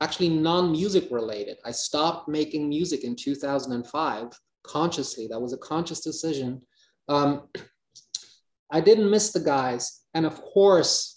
[0.00, 1.56] actually non-music related.
[1.64, 5.26] I stopped making music in 2005 consciously.
[5.28, 6.60] That was a conscious decision.
[7.08, 7.48] Um,
[8.70, 10.02] I didn't miss the guys.
[10.14, 11.13] And of course,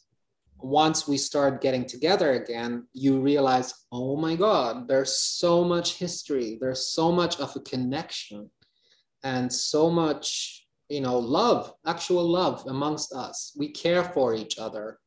[0.59, 6.57] once we start getting together again, you realize, oh my God, there's so much history.
[6.59, 8.49] There's so much of a connection
[9.23, 13.53] and so much you know love actual love amongst us.
[13.57, 14.99] We care for each other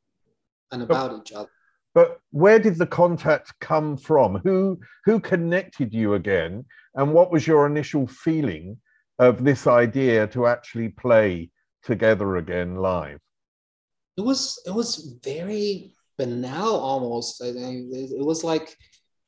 [0.73, 1.49] and about but, each other.
[1.95, 4.41] but where did the contact come from?
[4.45, 6.65] Who who connected you again?
[6.95, 8.79] And what was your initial feeling
[9.19, 11.51] of this idea to actually play
[11.83, 13.21] together again live
[14.17, 17.41] it was it was very banal almost.
[17.43, 18.77] It was like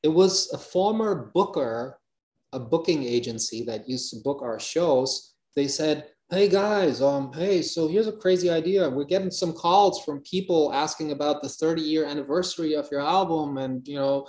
[0.02, 1.98] it was a former booker
[2.54, 5.34] a booking agency that used to book our shows.
[5.56, 8.88] They said hey guys, um, hey, so here's a crazy idea.
[8.88, 13.58] We're getting some calls from people asking about the 30 year anniversary of your album,
[13.58, 14.26] and you know,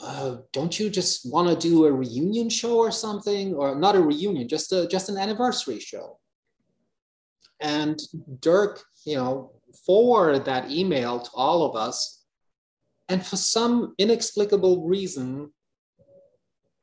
[0.00, 3.54] uh, don't you just want to do a reunion show or something?
[3.54, 6.18] Or not a reunion just a just an anniversary show.
[7.60, 8.00] And
[8.40, 9.52] dirk you know
[9.86, 12.24] forwarded that email to all of us.
[13.08, 15.52] And for some inexplicable reason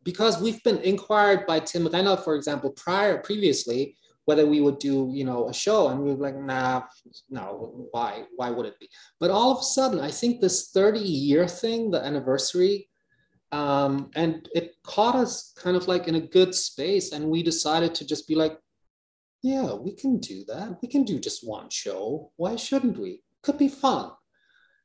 [0.08, 5.12] because we've been inquired by tim renner for example prior previously whether we would do
[5.14, 6.82] you know a show and we were like nah
[7.30, 8.90] no why why would it be?
[9.20, 12.88] But all of a sudden i think this 30 year thing the anniversary
[13.54, 17.96] um, and it caught us kind of like in a good space and we decided
[17.96, 18.58] to just be like
[19.42, 20.78] yeah we can do that.
[20.82, 22.32] We can do just one show.
[22.38, 23.24] Why shouldn't we?
[23.44, 24.12] Could be fun.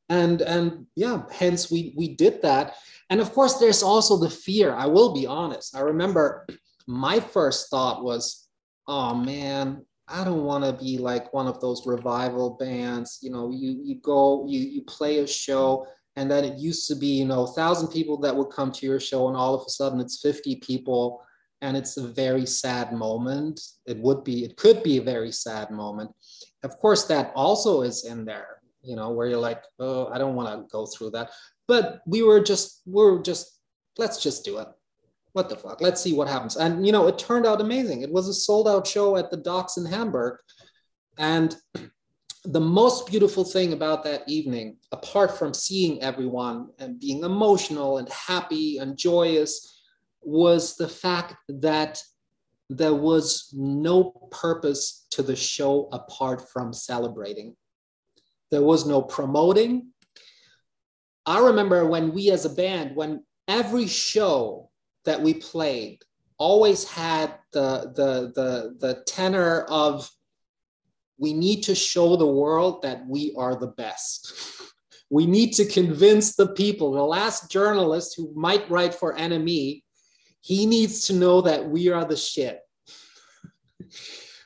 [0.09, 2.75] And and yeah hence we we did that.
[3.11, 4.75] And of course there's also the fear.
[4.75, 5.77] I will be honest.
[5.77, 6.47] I remember
[6.87, 8.49] my first thought was
[8.89, 13.19] oh man i don't want to be like one of those revival bands.
[13.23, 15.87] You know you you go you you play a show
[16.17, 18.87] and then it used to be you know a thousand people that would come to
[18.87, 21.25] your show and all of a sudden it's 50 people
[21.63, 23.61] and it's a very sad moment.
[23.87, 26.11] It would be it could be a very sad moment.
[26.63, 30.35] Of course that also is in there you know where you're like oh i don't
[30.35, 31.31] want to go through that.
[31.69, 33.59] But we were just we are just
[33.99, 34.69] let's just do it.
[35.33, 35.81] What the fuck?
[35.81, 36.57] Let's see what happens.
[36.57, 38.03] And you know it turned out amazing.
[38.03, 40.39] It was a sold out show at the docks in hamburg.
[41.19, 41.57] And
[42.45, 48.09] the most beautiful thing about that evening, apart from seeing everyone and being emotional and
[48.09, 49.82] happy and joyous,
[50.23, 52.03] was the fact that
[52.69, 57.55] there was no purpose to the show apart from celebrating.
[58.51, 59.89] There was no promoting.
[61.27, 64.71] I remember when we as a band, when every show
[65.05, 65.99] that we played
[66.39, 70.11] always had the, the, the, the tenor of
[71.19, 74.33] we need to show the world that we are the best.
[75.11, 76.93] we need to convince the people.
[76.93, 79.83] The last journalist who might write for NME,
[80.43, 82.61] he needs to know that we are the shit.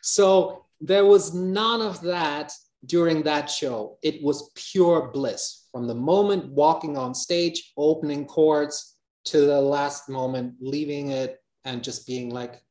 [0.02, 2.52] so there was none of that
[2.84, 3.98] during that show.
[4.02, 8.92] It was pure bliss from the moment walking on stage, opening chords,
[9.24, 12.62] to the last moment leaving it and just being like,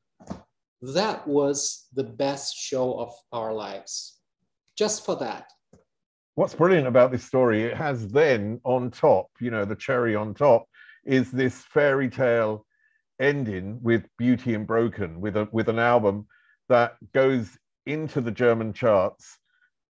[0.82, 4.19] that was the best show of our lives.
[4.78, 5.51] Just for that.
[6.36, 10.34] What's brilliant about this story, it has then on top, you know, the cherry on
[10.34, 10.67] top
[11.05, 12.65] is this fairy tale
[13.20, 16.28] ending with Beauty in Broken, with a with an album
[16.70, 19.38] that goes into the German charts.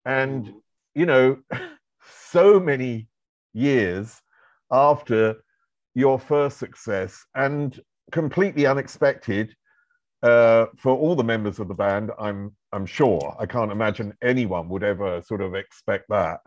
[0.05, 0.53] And,
[0.95, 1.37] you know,
[2.29, 3.07] so many
[3.53, 4.19] years
[4.71, 5.43] after
[5.93, 7.79] your first success and
[8.11, 9.55] completely unexpected
[10.23, 14.67] uh, for all the members of the band, I'm I'm sure I can't imagine anyone
[14.69, 16.39] would ever sort of expect that.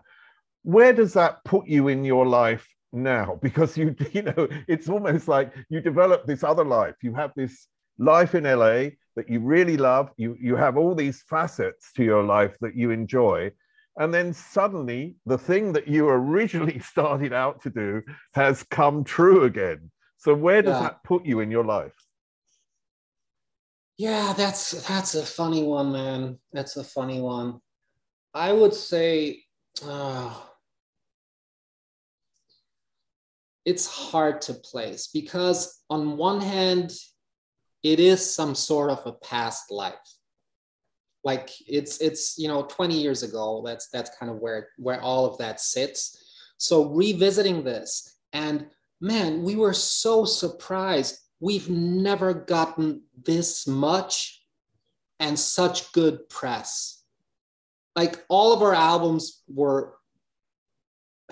[0.62, 2.66] Where does that put you in your life
[2.96, 3.38] now?
[3.42, 6.96] Because you you know it's almost like you develop this other life.
[7.02, 7.68] You have this
[7.98, 10.10] life in LA that you really love.
[10.16, 13.52] You you have all these facets to your life that you enjoy.
[13.98, 18.02] And then suddenly, the thing that you originally started out to do
[18.34, 19.90] has come true again.
[20.18, 20.88] So, where does yeah.
[20.88, 21.94] that put you in your life?
[23.98, 26.38] Yeah, that's that's a funny one, man.
[26.52, 27.60] That's a funny one.
[28.34, 29.42] I would say
[29.82, 30.34] uh,
[33.66, 36.92] it's hard to place because on one hand,
[37.82, 39.94] it is some sort of a past life.
[41.24, 43.62] Like it's it's you know 20 years ago.
[43.66, 46.22] That's that's kind of where where all of that sits.
[46.58, 48.66] So revisiting this and
[49.00, 54.42] man, we were so surprised we've never gotten this much
[55.18, 57.02] and such good press.
[57.96, 59.96] Like all of our albums were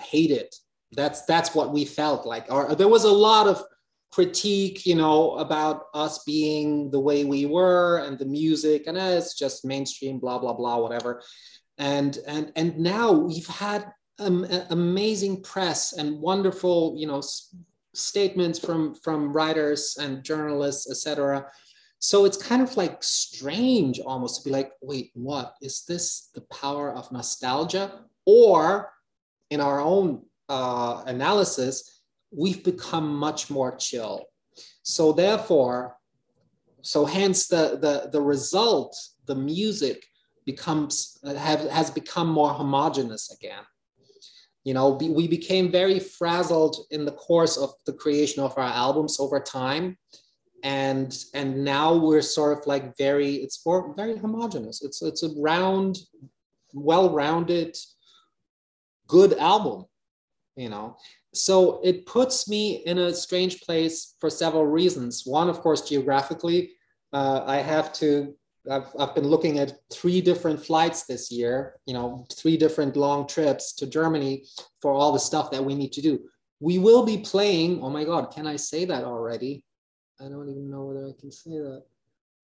[0.01, 0.53] hated.
[0.91, 2.45] That's that's what we felt like.
[2.49, 3.63] Or there was a lot of
[4.11, 9.17] critique, you know, about us being the way we were and the music, and eh,
[9.17, 11.21] it's just mainstream, blah blah blah, whatever.
[11.77, 17.21] And and and now we've had um, amazing press and wonderful, you know,
[17.93, 21.47] statements from from writers and journalists, etc.
[21.99, 26.29] So it's kind of like strange almost to be like, wait, what is this?
[26.35, 28.93] The power of nostalgia, or
[29.49, 34.25] in our own uh, analysis, we've become much more chill.
[34.83, 35.97] So therefore,
[36.81, 40.05] so hence the the the result, the music
[40.45, 43.63] becomes have, has become more homogenous again.
[44.63, 49.19] You know we became very frazzled in the course of the creation of our albums
[49.19, 49.97] over time.
[50.63, 55.29] And and now we're sort of like very it's more very homogenous it's it's a
[55.37, 55.99] round
[56.73, 57.77] well-rounded
[59.07, 59.85] good album
[60.55, 60.97] you know?
[61.33, 65.23] So it puts me in a strange place for several reasons.
[65.25, 66.71] One of course geographically
[67.15, 68.35] uh, i have to
[68.69, 73.27] I've, I've been looking at three different flights this year you know three different long
[73.27, 74.45] trips to germany
[74.81, 76.19] for all the stuff that we need to do.
[76.59, 79.63] We will be playing oh my god can i say that already?
[80.19, 81.83] I don't even know whether i can say that.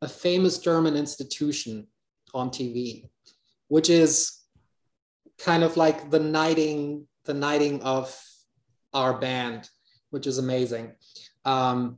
[0.02, 1.88] A famous german institution
[2.34, 3.10] on tv
[3.68, 4.38] which is
[5.38, 8.16] kind of like the knighting the knighting of
[8.94, 9.70] our band,
[10.10, 10.94] which is amazing.
[11.46, 11.98] Um,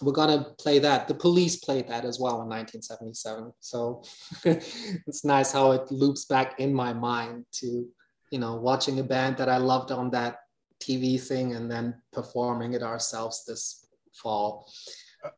[0.00, 1.08] we're gonna play that.
[1.08, 3.52] The Police played that as well in 1977.
[3.60, 4.02] So
[4.44, 7.86] it's nice how it loops back in my mind to,
[8.30, 10.38] you know, watching a band that I loved on that
[10.82, 14.70] TV thing and then performing it ourselves this fall.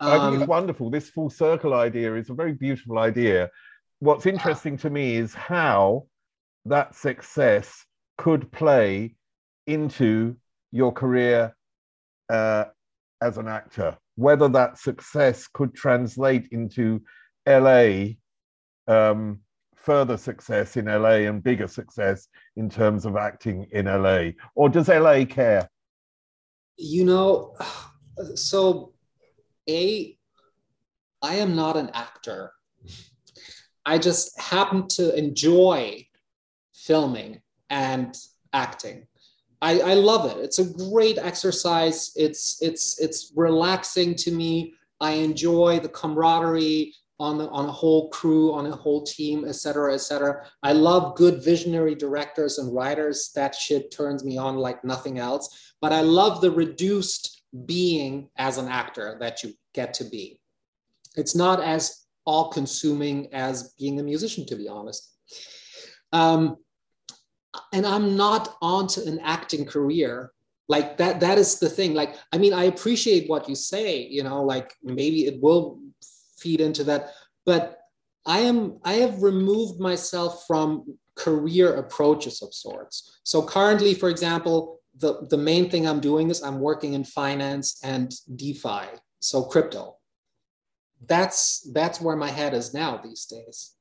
[0.00, 0.90] I think it's um, wonderful.
[0.90, 3.50] This full circle idea is a very beautiful idea.
[3.98, 6.06] What's interesting to me is how
[6.66, 7.84] that success
[8.18, 9.14] could play
[9.66, 10.36] into
[10.70, 11.54] your career
[12.30, 12.64] uh,
[13.20, 17.02] as an actor, whether that success could translate into
[17.46, 18.14] LA,
[18.88, 19.40] um,
[19.76, 24.88] further success in LA and bigger success in terms of acting in LA, or does
[24.88, 25.68] LA care?
[26.76, 27.54] You know,
[28.34, 28.92] so
[29.68, 30.16] A,
[31.20, 32.52] I am not an actor.
[33.84, 36.06] I just happen to enjoy
[36.72, 37.41] filming
[37.72, 38.16] and
[38.52, 39.06] acting.
[39.60, 40.38] I, I love it.
[40.44, 42.12] It's a great exercise.
[42.14, 44.74] It's it's it's relaxing to me.
[45.00, 49.54] I enjoy the camaraderie on the, on a whole crew, on a whole team, et
[49.54, 50.44] cetera, et cetera.
[50.62, 53.30] I love good visionary directors and writers.
[53.36, 55.74] That shit turns me on like nothing else.
[55.80, 60.40] But I love the reduced being as an actor that you get to be.
[61.16, 65.02] It's not as all consuming as being a musician, to be honest.
[66.12, 66.56] Um,
[67.72, 70.32] and I'm not onto an acting career.
[70.68, 71.94] Like that, that is the thing.
[71.94, 75.80] Like, I mean, I appreciate what you say, you know, like maybe it will
[76.38, 77.10] feed into that,
[77.44, 77.78] but
[78.24, 83.20] I am, I have removed myself from career approaches of sorts.
[83.24, 87.80] So currently, for example, the, the main thing I'm doing is I'm working in finance
[87.82, 88.86] and DeFi,
[89.20, 89.96] so crypto.
[91.06, 93.72] That's that's where my head is now these days.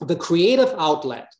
[0.00, 1.32] The creative outlet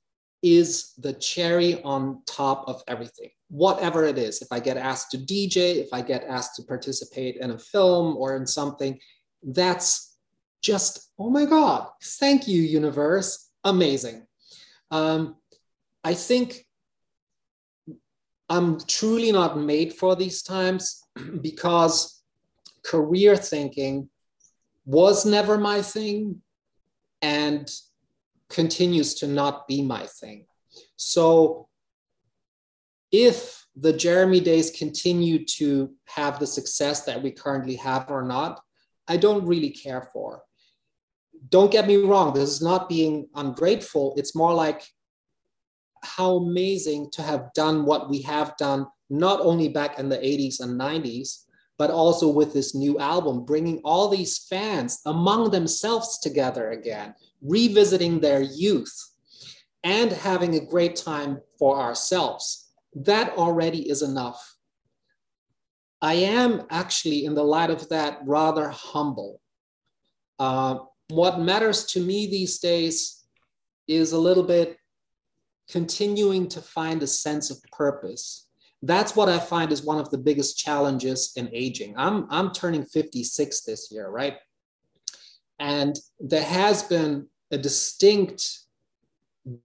[0.42, 4.40] is the cherry on top of everything, whatever it is.
[4.40, 8.16] If I get asked to DJ, if I get asked to participate in a film
[8.16, 8.98] or in something,
[9.42, 10.16] that's
[10.62, 13.50] just, oh my God, thank you, universe.
[13.64, 14.26] Amazing.
[14.90, 15.36] Um,
[16.02, 16.66] I think
[18.48, 21.02] I'm truly not made for these times
[21.40, 22.22] because
[22.82, 24.08] career thinking
[24.84, 26.42] was never my thing.
[27.22, 27.70] And
[28.50, 30.46] continues to not be my thing.
[30.96, 31.68] So
[33.12, 38.60] if the Jeremy days continue to have the success that we currently have or not,
[39.08, 40.42] I don't really care for.
[41.48, 44.14] Don't get me wrong, this is not being ungrateful.
[44.16, 44.82] It's more like
[46.02, 50.60] how amazing to have done what we have done, not only back in the 80s
[50.60, 51.44] and 90s,
[51.78, 58.20] but also with this new album, bringing all these fans among themselves together again, revisiting
[58.20, 58.94] their youth,
[59.82, 62.68] and having a great time for ourselves.
[62.94, 64.56] That already is enough.
[66.02, 69.40] I am actually, in the light of that, rather humble.
[70.38, 70.78] Uh,
[71.08, 73.24] what matters to me these days
[73.86, 74.76] is a little bit
[75.68, 78.48] continuing to find a sense of purpose.
[78.82, 81.94] That's what I find is one of the biggest challenges in aging.
[81.96, 84.36] I'm, I'm turning 56 this year, right?
[85.60, 88.60] And there has been a distinct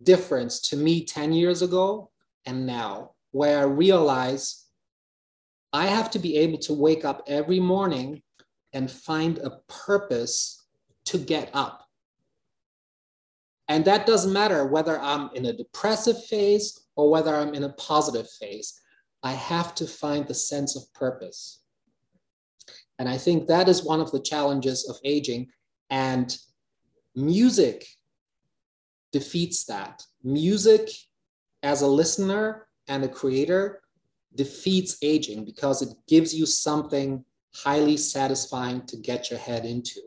[0.03, 2.11] difference to me 10 years ago
[2.45, 4.65] and now, where I realize
[5.73, 8.21] I have to be able to wake up every morning
[8.73, 10.65] and find a purpose
[11.05, 11.85] to get up.
[13.67, 17.73] And that doesn't matter whether I'm in a depressive phase or whether I'm in a
[17.73, 18.79] positive phase.
[19.23, 21.61] I have to find the sense of purpose.
[22.99, 25.47] And I think that is one of the challenges of aging.
[25.89, 26.35] And
[27.15, 27.85] music
[29.11, 30.03] defeats that.
[30.23, 30.89] Music,
[31.63, 33.81] as a listener and a creator,
[34.35, 37.23] defeats aging because it gives you something
[37.53, 40.01] highly satisfying to get your head into.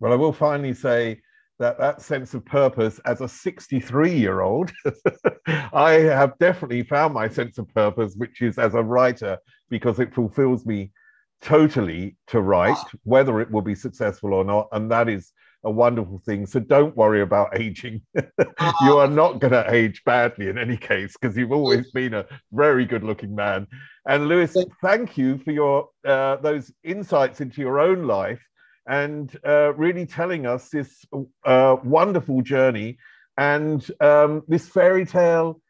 [0.00, 1.20] Well, I will finally say
[1.58, 4.70] that that sense of purpose as a 63 year old,
[5.72, 10.14] I have definitely found my sense of purpose, which is as a writer, because it
[10.14, 10.92] fulfills me
[11.40, 14.68] totally to write, whether it will be successful or not.
[14.72, 15.32] And that is
[15.64, 16.46] a wonderful thing.
[16.46, 18.02] So don't worry about aging.
[18.14, 22.26] you are not going to age badly in any case because you've always been a
[22.52, 23.66] very good looking man.
[24.06, 28.42] And Louis, thank you for your uh, those insights into your own life
[28.86, 31.04] and uh, really telling us this
[31.44, 32.96] uh, wonderful journey
[33.36, 35.60] and um, this fairy tale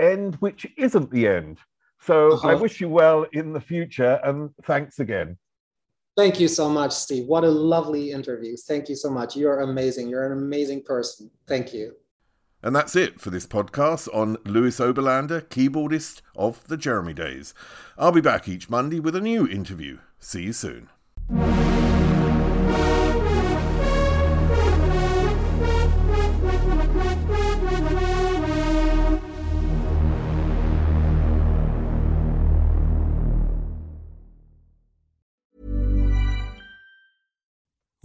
[0.00, 1.58] end, which isn't the end.
[2.00, 2.48] So uh-huh.
[2.48, 5.36] I wish you well in the future and thanks again.
[6.16, 7.26] Thank you so much, Steve.
[7.26, 8.56] What a lovely interview.
[8.56, 9.36] Thank you so much.
[9.36, 10.08] You're amazing.
[10.08, 11.30] You're an amazing person.
[11.46, 11.94] Thank you.
[12.62, 17.52] And that's it for this podcast on Louis Oberlander, keyboardist of the Jeremy Days.
[17.98, 19.98] I'll be back each Monday with a new interview.
[20.18, 20.88] See you soon.